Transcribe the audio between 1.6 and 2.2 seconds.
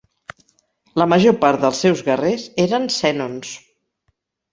dels seus